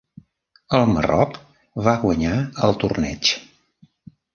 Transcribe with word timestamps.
El 0.77 0.85
Marroc 0.93 1.39
va 1.89 1.95
guanyar 2.07 2.35
el 2.71 2.77
torneig. 2.87 3.35